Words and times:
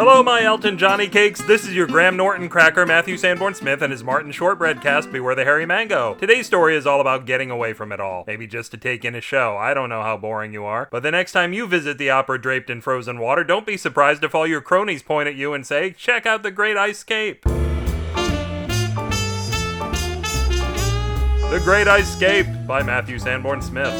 Hello, 0.00 0.22
my 0.22 0.42
Elton 0.42 0.78
Johnny 0.78 1.08
cakes. 1.08 1.42
This 1.42 1.66
is 1.68 1.74
your 1.74 1.86
Graham 1.86 2.16
Norton 2.16 2.48
cracker, 2.48 2.86
Matthew 2.86 3.18
Sanborn 3.18 3.52
Smith, 3.52 3.82
and 3.82 3.92
his 3.92 4.02
Martin 4.02 4.32
Shortbread 4.32 4.80
cast, 4.80 5.12
Beware 5.12 5.34
the 5.34 5.44
Hairy 5.44 5.66
Mango. 5.66 6.14
Today's 6.14 6.46
story 6.46 6.74
is 6.74 6.86
all 6.86 7.02
about 7.02 7.26
getting 7.26 7.50
away 7.50 7.74
from 7.74 7.92
it 7.92 8.00
all. 8.00 8.24
Maybe 8.26 8.46
just 8.46 8.70
to 8.70 8.78
take 8.78 9.04
in 9.04 9.14
a 9.14 9.20
show. 9.20 9.58
I 9.58 9.74
don't 9.74 9.90
know 9.90 10.00
how 10.00 10.16
boring 10.16 10.54
you 10.54 10.64
are. 10.64 10.88
But 10.90 11.02
the 11.02 11.10
next 11.10 11.32
time 11.32 11.52
you 11.52 11.66
visit 11.66 11.98
the 11.98 12.08
opera 12.08 12.40
draped 12.40 12.70
in 12.70 12.80
frozen 12.80 13.18
water, 13.18 13.44
don't 13.44 13.66
be 13.66 13.76
surprised 13.76 14.24
if 14.24 14.34
all 14.34 14.46
your 14.46 14.62
cronies 14.62 15.02
point 15.02 15.28
at 15.28 15.34
you 15.34 15.52
and 15.52 15.66
say, 15.66 15.90
check 15.90 16.24
out 16.24 16.42
the 16.42 16.50
Great 16.50 16.78
Ice 16.78 17.04
Cape. 17.04 17.44
The 21.44 21.60
Great 21.62 21.88
Ice 21.88 22.18
Cape 22.18 22.46
by 22.66 22.82
Matthew 22.82 23.18
Sanborn 23.18 23.60
Smith. 23.60 23.92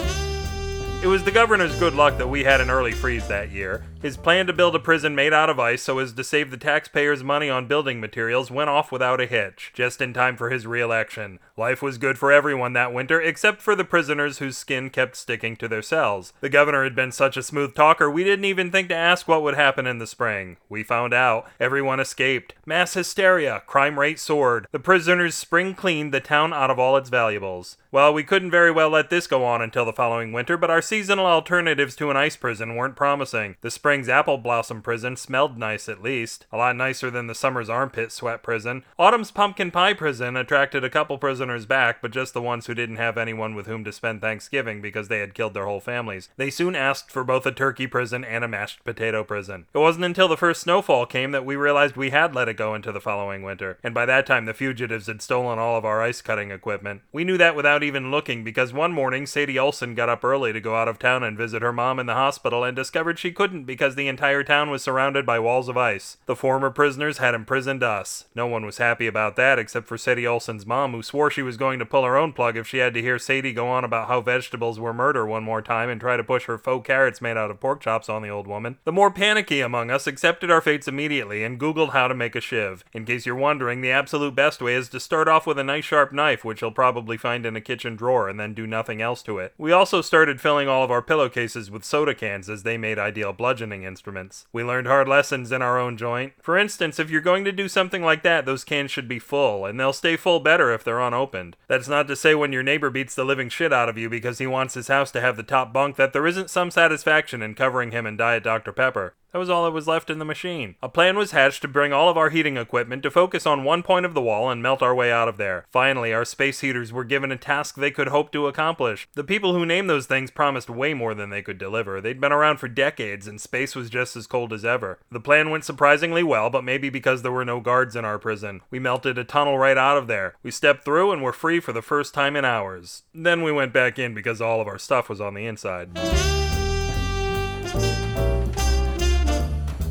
It 1.02 1.08
was 1.08 1.24
the 1.24 1.30
governor's 1.30 1.78
good 1.78 1.92
luck 1.92 2.16
that 2.16 2.28
we 2.28 2.42
had 2.42 2.62
an 2.62 2.70
early 2.70 2.92
freeze 2.92 3.28
that 3.28 3.50
year. 3.50 3.84
His 4.02 4.16
plan 4.16 4.46
to 4.46 4.54
build 4.54 4.74
a 4.74 4.78
prison 4.78 5.14
made 5.14 5.34
out 5.34 5.50
of 5.50 5.60
ice 5.60 5.82
so 5.82 5.98
as 5.98 6.14
to 6.14 6.24
save 6.24 6.50
the 6.50 6.56
taxpayers 6.56 7.22
money 7.22 7.50
on 7.50 7.66
building 7.66 8.00
materials 8.00 8.50
went 8.50 8.70
off 8.70 8.90
without 8.90 9.20
a 9.20 9.26
hitch, 9.26 9.72
just 9.74 10.00
in 10.00 10.14
time 10.14 10.38
for 10.38 10.48
his 10.48 10.66
reelection. 10.66 11.38
Life 11.54 11.82
was 11.82 11.98
good 11.98 12.16
for 12.16 12.32
everyone 12.32 12.72
that 12.72 12.94
winter, 12.94 13.20
except 13.20 13.60
for 13.60 13.76
the 13.76 13.84
prisoners 13.84 14.38
whose 14.38 14.56
skin 14.56 14.88
kept 14.88 15.16
sticking 15.16 15.54
to 15.56 15.68
their 15.68 15.82
cells. 15.82 16.32
The 16.40 16.48
governor 16.48 16.82
had 16.82 16.94
been 16.94 17.12
such 17.12 17.36
a 17.36 17.42
smooth 17.42 17.74
talker, 17.74 18.10
we 18.10 18.24
didn't 18.24 18.46
even 18.46 18.70
think 18.70 18.88
to 18.88 18.96
ask 18.96 19.28
what 19.28 19.42
would 19.42 19.54
happen 19.54 19.86
in 19.86 19.98
the 19.98 20.06
spring. 20.06 20.56
We 20.70 20.82
found 20.82 21.12
out. 21.12 21.46
Everyone 21.60 22.00
escaped. 22.00 22.54
Mass 22.64 22.94
hysteria. 22.94 23.62
Crime 23.66 23.98
rate 23.98 24.18
soared. 24.18 24.66
The 24.72 24.78
prisoners 24.78 25.34
spring 25.34 25.74
cleaned 25.74 26.14
the 26.14 26.20
town 26.20 26.54
out 26.54 26.70
of 26.70 26.78
all 26.78 26.96
its 26.96 27.10
valuables. 27.10 27.76
Well, 27.92 28.14
we 28.14 28.22
couldn't 28.22 28.50
very 28.50 28.70
well 28.70 28.88
let 28.88 29.10
this 29.10 29.26
go 29.26 29.44
on 29.44 29.60
until 29.60 29.84
the 29.84 29.92
following 29.92 30.32
winter, 30.32 30.56
but 30.56 30.70
our 30.70 30.80
seasonal 30.80 31.26
alternatives 31.26 31.96
to 31.96 32.10
an 32.10 32.16
ice 32.16 32.36
prison 32.36 32.76
weren't 32.76 32.96
promising. 32.96 33.56
The 33.60 33.70
spring's 33.90 34.08
apple 34.08 34.38
blossom 34.38 34.80
prison 34.80 35.16
smelled 35.16 35.58
nice 35.58 35.88
at 35.88 36.00
least, 36.00 36.46
a 36.52 36.56
lot 36.56 36.76
nicer 36.76 37.10
than 37.10 37.26
the 37.26 37.34
summer's 37.34 37.68
armpit 37.68 38.12
sweat 38.12 38.40
prison. 38.40 38.84
Autumn's 38.96 39.32
pumpkin 39.32 39.72
pie 39.72 39.92
prison 39.92 40.36
attracted 40.36 40.84
a 40.84 40.88
couple 40.88 41.18
prisoners 41.18 41.66
back, 41.66 42.00
but 42.00 42.12
just 42.12 42.32
the 42.32 42.40
ones 42.40 42.66
who 42.66 42.74
didn't 42.74 42.98
have 42.98 43.18
anyone 43.18 43.52
with 43.56 43.66
whom 43.66 43.82
to 43.82 43.90
spend 43.90 44.20
Thanksgiving 44.20 44.80
because 44.80 45.08
they 45.08 45.18
had 45.18 45.34
killed 45.34 45.54
their 45.54 45.66
whole 45.66 45.80
families. 45.80 46.28
They 46.36 46.50
soon 46.50 46.76
asked 46.76 47.10
for 47.10 47.24
both 47.24 47.44
a 47.46 47.50
turkey 47.50 47.88
prison 47.88 48.22
and 48.24 48.44
a 48.44 48.48
mashed 48.48 48.84
potato 48.84 49.24
prison. 49.24 49.66
It 49.74 49.78
wasn't 49.78 50.04
until 50.04 50.28
the 50.28 50.36
first 50.36 50.60
snowfall 50.60 51.06
came 51.06 51.32
that 51.32 51.44
we 51.44 51.56
realized 51.56 51.96
we 51.96 52.10
had 52.10 52.32
let 52.32 52.48
it 52.48 52.56
go 52.56 52.76
into 52.76 52.92
the 52.92 53.00
following 53.00 53.42
winter, 53.42 53.76
and 53.82 53.92
by 53.92 54.06
that 54.06 54.24
time 54.24 54.44
the 54.44 54.54
fugitives 54.54 55.08
had 55.08 55.20
stolen 55.20 55.58
all 55.58 55.76
of 55.76 55.84
our 55.84 56.00
ice 56.00 56.22
cutting 56.22 56.52
equipment. 56.52 57.02
We 57.10 57.24
knew 57.24 57.38
that 57.38 57.56
without 57.56 57.82
even 57.82 58.12
looking 58.12 58.44
because 58.44 58.72
one 58.72 58.92
morning 58.92 59.26
Sadie 59.26 59.58
Olson 59.58 59.96
got 59.96 60.08
up 60.08 60.22
early 60.22 60.52
to 60.52 60.60
go 60.60 60.76
out 60.76 60.86
of 60.86 61.00
town 61.00 61.24
and 61.24 61.36
visit 61.36 61.60
her 61.60 61.72
mom 61.72 61.98
in 61.98 62.06
the 62.06 62.14
hospital 62.14 62.62
and 62.62 62.76
discovered 62.76 63.18
she 63.18 63.32
couldn't 63.32 63.64
because 63.64 63.79
the 63.80 64.08
entire 64.08 64.44
town 64.44 64.70
was 64.70 64.82
surrounded 64.82 65.24
by 65.24 65.38
walls 65.38 65.68
of 65.68 65.76
ice. 65.76 66.18
The 66.26 66.36
former 66.36 66.70
prisoners 66.70 67.18
had 67.18 67.34
imprisoned 67.34 67.82
us. 67.82 68.26
No 68.34 68.46
one 68.46 68.66
was 68.66 68.78
happy 68.78 69.06
about 69.06 69.36
that 69.36 69.58
except 69.58 69.86
for 69.88 69.96
Sadie 69.96 70.26
Olson's 70.26 70.66
mom, 70.66 70.92
who 70.92 71.02
swore 71.02 71.30
she 71.30 71.42
was 71.42 71.56
going 71.56 71.78
to 71.78 71.86
pull 71.86 72.04
her 72.04 72.16
own 72.16 72.32
plug 72.32 72.56
if 72.56 72.66
she 72.66 72.78
had 72.78 72.94
to 72.94 73.02
hear 73.02 73.18
Sadie 73.18 73.52
go 73.52 73.68
on 73.68 73.82
about 73.82 74.08
how 74.08 74.20
vegetables 74.20 74.78
were 74.78 74.92
murder 74.92 75.26
one 75.26 75.42
more 75.42 75.62
time 75.62 75.88
and 75.88 76.00
try 76.00 76.16
to 76.16 76.24
push 76.24 76.44
her 76.44 76.58
faux 76.58 76.86
carrots 76.86 77.20
made 77.20 77.36
out 77.36 77.50
of 77.50 77.60
pork 77.60 77.80
chops 77.80 78.08
on 78.08 78.22
the 78.22 78.28
old 78.28 78.46
woman. 78.46 78.76
The 78.84 78.92
more 78.92 79.10
panicky 79.10 79.60
among 79.60 79.90
us 79.90 80.06
accepted 80.06 80.50
our 80.50 80.60
fates 80.60 80.86
immediately 80.86 81.42
and 81.42 81.58
Googled 81.58 81.92
how 81.92 82.08
to 82.08 82.14
make 82.14 82.36
a 82.36 82.40
shiv. 82.40 82.84
In 82.92 83.04
case 83.06 83.24
you're 83.24 83.34
wondering, 83.34 83.80
the 83.80 83.90
absolute 83.90 84.34
best 84.34 84.60
way 84.60 84.74
is 84.74 84.88
to 84.90 85.00
start 85.00 85.28
off 85.28 85.46
with 85.46 85.58
a 85.58 85.64
nice 85.64 85.84
sharp 85.84 86.12
knife, 86.12 86.44
which 86.44 86.60
you'll 86.60 86.70
probably 86.70 87.16
find 87.16 87.46
in 87.46 87.56
a 87.56 87.60
kitchen 87.60 87.96
drawer, 87.96 88.28
and 88.28 88.38
then 88.38 88.54
do 88.54 88.66
nothing 88.66 89.00
else 89.00 89.22
to 89.22 89.38
it. 89.38 89.54
We 89.56 89.72
also 89.72 90.02
started 90.02 90.40
filling 90.40 90.68
all 90.68 90.84
of 90.84 90.90
our 90.90 91.02
pillowcases 91.02 91.70
with 91.70 91.84
soda 91.84 92.14
cans 92.14 92.50
as 92.50 92.62
they 92.62 92.76
made 92.76 92.98
ideal 92.98 93.32
bludgeoning 93.70 93.86
instruments. 93.86 94.46
We 94.52 94.64
learned 94.64 94.86
hard 94.86 95.08
lessons 95.08 95.52
in 95.52 95.62
our 95.62 95.78
own 95.78 95.96
joint. 95.96 96.32
For 96.42 96.58
instance, 96.58 96.98
if 96.98 97.08
you're 97.10 97.20
going 97.20 97.44
to 97.44 97.52
do 97.52 97.68
something 97.68 98.02
like 98.02 98.22
that, 98.24 98.44
those 98.44 98.64
cans 98.64 98.90
should 98.90 99.06
be 99.08 99.18
full, 99.18 99.64
and 99.64 99.78
they'll 99.78 99.92
stay 99.92 100.16
full 100.16 100.40
better 100.40 100.72
if 100.72 100.82
they're 100.82 101.00
unopened. 101.00 101.56
That's 101.68 101.88
not 101.88 102.08
to 102.08 102.16
say 102.16 102.34
when 102.34 102.52
your 102.52 102.62
neighbor 102.64 102.90
beats 102.90 103.14
the 103.14 103.24
living 103.24 103.48
shit 103.48 103.72
out 103.72 103.88
of 103.88 103.96
you 103.96 104.08
because 104.08 104.38
he 104.38 104.46
wants 104.46 104.74
his 104.74 104.88
house 104.88 105.12
to 105.12 105.20
have 105.20 105.36
the 105.36 105.42
top 105.42 105.72
bunk 105.72 105.96
that 105.96 106.12
there 106.12 106.26
isn't 106.26 106.50
some 106.50 106.70
satisfaction 106.70 107.42
in 107.42 107.54
covering 107.54 107.92
him 107.92 108.06
in 108.06 108.16
Diet 108.16 108.42
Dr. 108.42 108.72
Pepper. 108.72 109.14
That 109.32 109.38
was 109.38 109.50
all 109.50 109.64
that 109.64 109.70
was 109.70 109.86
left 109.86 110.10
in 110.10 110.18
the 110.18 110.24
machine. 110.24 110.74
A 110.82 110.88
plan 110.88 111.16
was 111.16 111.30
hatched 111.30 111.62
to 111.62 111.68
bring 111.68 111.92
all 111.92 112.08
of 112.08 112.16
our 112.16 112.30
heating 112.30 112.56
equipment 112.56 113.02
to 113.04 113.10
focus 113.10 113.46
on 113.46 113.64
one 113.64 113.82
point 113.82 114.04
of 114.04 114.14
the 114.14 114.20
wall 114.20 114.50
and 114.50 114.62
melt 114.62 114.82
our 114.82 114.94
way 114.94 115.12
out 115.12 115.28
of 115.28 115.36
there. 115.36 115.66
Finally, 115.70 116.12
our 116.12 116.24
space 116.24 116.60
heaters 116.60 116.92
were 116.92 117.04
given 117.04 117.30
a 117.30 117.36
task 117.36 117.76
they 117.76 117.90
could 117.90 118.08
hope 118.08 118.32
to 118.32 118.48
accomplish. 118.48 119.08
The 119.14 119.24
people 119.24 119.54
who 119.54 119.64
named 119.64 119.88
those 119.88 120.06
things 120.06 120.30
promised 120.30 120.68
way 120.68 120.94
more 120.94 121.14
than 121.14 121.30
they 121.30 121.42
could 121.42 121.58
deliver. 121.58 122.00
They'd 122.00 122.20
been 122.20 122.32
around 122.32 122.58
for 122.58 122.68
decades, 122.68 123.28
and 123.28 123.40
space 123.40 123.76
was 123.76 123.88
just 123.88 124.16
as 124.16 124.26
cold 124.26 124.52
as 124.52 124.64
ever. 124.64 124.98
The 125.10 125.20
plan 125.20 125.50
went 125.50 125.64
surprisingly 125.64 126.22
well, 126.22 126.50
but 126.50 126.64
maybe 126.64 126.90
because 126.90 127.22
there 127.22 127.32
were 127.32 127.44
no 127.44 127.60
guards 127.60 127.94
in 127.94 128.04
our 128.04 128.18
prison. 128.18 128.62
We 128.70 128.78
melted 128.80 129.16
a 129.16 129.24
tunnel 129.24 129.58
right 129.58 129.78
out 129.78 129.96
of 129.96 130.08
there. 130.08 130.34
We 130.42 130.50
stepped 130.50 130.84
through 130.84 131.12
and 131.12 131.22
were 131.22 131.32
free 131.32 131.60
for 131.60 131.72
the 131.72 131.82
first 131.82 132.14
time 132.14 132.34
in 132.34 132.44
hours. 132.44 133.04
Then 133.14 133.42
we 133.42 133.52
went 133.52 133.72
back 133.72 133.98
in 133.98 134.12
because 134.12 134.40
all 134.40 134.60
of 134.60 134.66
our 134.66 134.78
stuff 134.78 135.08
was 135.08 135.20
on 135.20 135.34
the 135.34 135.46
inside. 135.46 136.49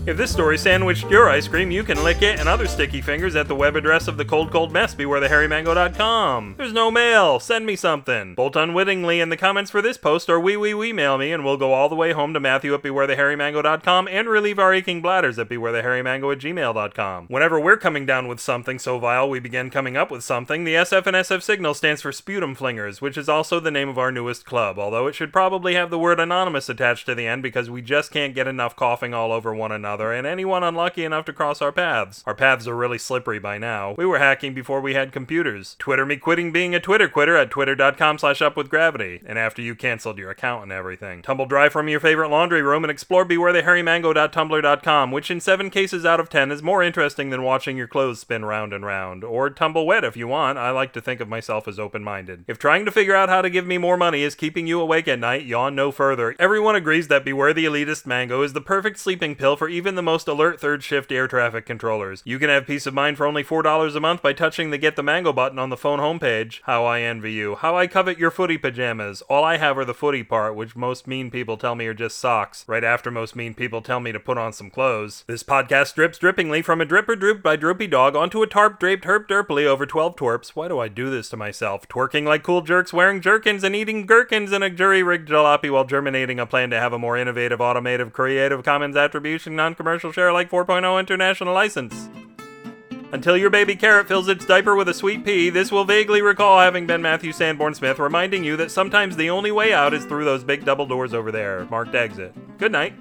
If 0.10 0.18
this 0.18 0.32
story 0.32 0.58
sandwiched 0.58 1.08
your 1.12 1.30
ice 1.30 1.48
cream, 1.48 1.70
you 1.70 1.84
can 1.84 2.04
lick 2.04 2.24
it 2.24 2.40
and 2.40 2.50
other 2.50 2.66
sticky 2.66 3.00
fingers 3.00 3.36
at 3.36 3.48
the 3.48 3.54
web 3.54 3.76
address 3.76 4.08
of 4.08 4.18
the 4.18 4.26
cold 4.26 4.52
cold 4.52 4.74
mess 4.74 4.96
bewarethehairymango.com. 4.96 6.56
There's 6.58 6.74
no 6.74 6.90
mail. 6.90 7.40
Send 7.40 7.68
me 7.68 7.76
something. 7.76 8.34
Bolt 8.34 8.56
unwittingly 8.56 9.20
in 9.20 9.30
the 9.30 9.38
comments 9.38 9.70
for 9.70 9.84
this 9.84 9.98
post 9.98 10.28
or 10.28 10.40
wee 10.40 10.58
wee 10.58 10.74
wee 10.74 10.94
mail 10.94 11.20
me 11.20 11.32
and 11.32 11.46
we'll 11.46 11.58
go 11.58 11.74
all 11.74 11.90
the 11.90 11.96
way 11.96 12.12
home 12.12 12.34
to 12.34 12.40
Matthew 12.40 12.74
at 12.74 12.82
bewarethehairymango.com 12.82 14.08
and 14.08 14.28
relieve 14.28 14.58
our 14.58 14.74
aching 14.74 15.00
bladders 15.00 15.38
at 15.38 15.48
bewarethehairymango 15.48 16.34
at 16.34 16.40
gmail.com. 16.40 17.28
Whenever 17.28 17.60
we're 17.60 17.78
coming 17.78 18.08
down 18.08 18.28
with 18.28 18.40
something 18.40 18.80
so 18.80 18.98
vile 18.98 19.30
we 19.30 19.40
begin 19.40 19.70
coming 19.70 19.96
up 19.96 20.10
with 20.10 20.24
something, 20.24 20.64
the 20.64 20.74
SF 20.74 21.06
and 21.06 21.18
SF 21.18 21.44
signal 21.44 21.76
stands 21.76 22.02
for 22.02 22.12
Sputum 22.12 22.56
Flingers, 22.56 23.00
which 23.00 23.16
is 23.16 23.30
also 23.30 23.60
the 23.60 23.70
name 23.70 23.90
of 23.90 24.00
our 24.00 24.12
newest 24.12 24.44
club, 24.44 24.80
although 24.80 25.06
it 25.06 25.14
should 25.14 25.32
probably 25.32 25.76
have 25.76 25.92
the 25.92 26.00
word 26.00 26.20
anonymous 26.20 26.68
attached 26.68 27.06
to 27.06 27.14
the 27.14 27.28
end 27.28 27.44
because 27.44 27.70
we 27.70 27.84
just 27.84 28.10
can't 28.10 28.34
get 28.34 28.48
enough 28.48 28.76
coughing 28.76 29.14
all 29.14 29.32
over 29.32 29.54
one 29.54 29.72
another 29.72 29.99
and 30.00 30.26
anyone 30.26 30.64
unlucky 30.64 31.04
enough 31.04 31.26
to 31.26 31.34
cross 31.34 31.62
our 31.62 31.72
paths. 31.72 32.24
Our 32.26 32.34
paths 32.34 32.68
are 32.68 32.76
really 32.76 32.98
slippery 32.98 33.40
by 33.40 33.58
now. 33.58 33.96
We 33.98 34.06
were 34.06 34.20
hacking 34.20 34.54
before 34.54 34.82
we 34.82 34.94
had 34.94 35.12
computers. 35.12 35.76
Twitter 35.80 36.06
me 36.06 36.18
quitting 36.18 36.52
being 36.52 36.74
a 36.74 36.80
Twitter 36.80 37.10
quitter 37.10 37.36
at 37.36 37.52
twitter.com 37.52 38.18
slash 38.18 38.40
upwithgravity, 38.40 39.22
and 39.26 39.38
after 39.38 39.62
you 39.62 39.76
canceled 39.76 40.18
your 40.18 40.32
account 40.32 40.64
and 40.64 40.72
everything. 40.72 41.22
Tumble 41.22 41.46
dry 41.46 41.70
from 41.70 41.90
your 41.90 42.00
favorite 42.00 42.30
laundry 42.30 42.62
room 42.62 42.84
and 42.84 42.92
explore 42.92 43.26
bewarethehairymango.tumblr.com, 43.26 45.12
which 45.12 45.30
in 45.30 45.40
seven 45.40 45.70
cases 45.70 46.06
out 46.06 46.20
of 46.20 46.30
ten 46.30 46.52
is 46.52 46.64
more 46.64 46.82
interesting 46.82 47.30
than 47.30 47.44
watching 47.44 47.78
your 47.78 47.88
clothes 47.88 48.20
spin 48.20 48.46
round 48.46 48.74
and 48.74 48.86
round. 48.86 49.24
Or 49.24 49.50
tumble 49.50 49.86
wet 49.86 50.04
if 50.04 50.16
you 50.16 50.28
want. 50.28 50.58
I 50.58 50.72
like 50.72 50.94
to 50.94 51.02
think 51.02 51.20
of 51.20 51.28
myself 51.28 51.68
as 51.68 51.80
open-minded. 51.80 52.46
If 52.48 52.58
trying 52.58 52.86
to 52.86 52.92
figure 52.92 53.16
out 53.16 53.30
how 53.30 53.42
to 53.42 53.50
give 53.50 53.66
me 53.66 53.78
more 53.78 53.98
money 53.98 54.24
is 54.24 54.36
keeping 54.36 54.68
you 54.68 54.80
awake 54.80 55.08
at 55.08 55.20
night, 55.20 55.46
yawn 55.46 55.76
no 55.76 55.92
further. 55.92 56.36
Everyone 56.40 56.76
agrees 56.76 57.08
that 57.08 57.26
Beware 57.26 57.54
the 57.54 57.66
Elitist 57.66 58.06
Mango 58.06 58.42
is 58.42 58.54
the 58.54 58.62
perfect 58.62 59.00
sleeping 59.00 59.36
pill 59.36 59.56
for 59.56 59.70
even 59.70 59.89
the 59.96 60.02
most 60.02 60.28
alert 60.28 60.60
third 60.60 60.84
shift 60.84 61.12
air 61.12 61.28
traffic 61.28 61.66
controllers. 61.66 62.22
You 62.26 62.40
can 62.40 62.50
have 62.50 62.68
peace 62.68 62.86
of 62.86 62.94
mind 62.94 63.18
for 63.18 63.26
only 63.26 63.44
$4 63.44 63.96
a 63.96 64.00
month 64.00 64.22
by 64.22 64.34
touching 64.34 64.70
the 64.70 64.78
Get 64.78 64.96
the 64.96 65.04
Mango 65.04 65.34
button 65.34 65.60
on 65.60 65.70
the 65.70 65.78
phone 65.78 66.00
homepage. 66.00 66.62
How 66.64 66.86
I 66.86 67.02
envy 67.02 67.34
you. 67.34 67.56
How 67.56 67.78
I 67.78 67.88
covet 67.88 68.18
your 68.18 68.32
footy 68.32 68.58
pajamas. 68.58 69.22
All 69.24 69.44
I 69.44 69.58
have 69.58 69.78
are 69.78 69.86
the 69.86 69.94
footy 69.94 70.24
part, 70.24 70.56
which 70.56 70.76
most 70.76 71.08
mean 71.08 71.32
people 71.32 71.58
tell 71.58 71.76
me 71.76 71.86
are 71.88 71.94
just 71.94 72.18
socks, 72.18 72.66
right 72.68 72.84
after 72.84 73.12
most 73.12 73.36
mean 73.36 73.54
people 73.54 73.82
tell 73.82 74.00
me 74.00 74.12
to 74.12 74.20
put 74.20 74.38
on 74.38 74.54
some 74.54 74.70
clothes. 74.70 75.24
This 75.28 75.44
podcast 75.44 75.96
drips 75.96 76.20
drippingly 76.20 76.64
from 76.64 76.82
a 76.82 76.86
dripper 76.86 77.20
droop 77.20 77.42
by 77.42 77.56
Droopy 77.56 77.88
Dog 77.88 78.16
onto 78.16 78.42
a 78.42 78.48
tarp 78.48 78.80
draped 78.80 79.06
herp 79.06 79.28
derpily 79.28 79.66
over 79.66 79.86
12 79.86 80.16
twerps. 80.16 80.50
Why 80.50 80.68
do 80.68 80.80
I 80.80 80.88
do 80.88 81.10
this 81.10 81.30
to 81.30 81.38
myself? 81.38 81.88
Twerking 81.88 82.26
like 82.26 82.44
cool 82.44 82.62
jerks, 82.62 82.94
wearing 82.94 83.22
jerkins, 83.22 83.64
and 83.64 83.76
eating 83.76 84.06
gherkins 84.06 84.52
in 84.52 84.64
a 84.64 84.70
jury 84.70 85.04
rigged 85.04 85.30
jalopy 85.30 85.72
while 85.72 85.86
germinating 85.86 86.40
a 86.40 86.46
plan 86.46 86.70
to 86.70 86.80
have 86.80 86.94
a 86.94 87.00
more 87.00 87.18
innovative, 87.18 87.62
automated, 87.62 88.14
creative, 88.14 88.64
commons 88.64 88.96
attribution, 88.96 89.56
non 89.56 89.76
commercial 89.80 90.12
share 90.12 90.34
like 90.34 90.52
4.0 90.52 91.00
international 91.00 91.54
license. 91.54 92.10
Until 93.14 93.38
your 93.38 93.50
baby 93.50 93.78
carrot 93.78 94.10
fills 94.10 94.28
its 94.28 94.46
diaper 94.46 94.76
with 94.76 94.90
a 94.90 94.94
sweet 94.94 95.24
pea, 95.24 95.50
this 95.50 95.72
will 95.72 95.86
vaguely 95.86 96.22
recall 96.22 96.60
having 96.60 96.86
been 96.86 97.02
Matthew 97.02 97.32
Sanborn 97.32 97.74
Smith 97.74 97.98
reminding 97.98 98.44
you 98.44 98.58
that 98.58 98.72
sometimes 98.72 99.16
the 99.16 99.30
only 99.30 99.52
way 99.52 99.72
out 99.72 99.94
is 99.94 100.04
through 100.04 100.26
those 100.26 100.44
big 100.44 100.66
double 100.66 100.86
doors 100.86 101.14
over 101.14 101.32
there, 101.32 101.66
marked 101.70 101.96
exit. 101.96 102.36
Good 102.58 102.74
night. 102.74 102.94